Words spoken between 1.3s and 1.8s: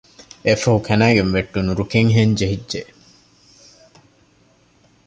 ވެއްޓުނު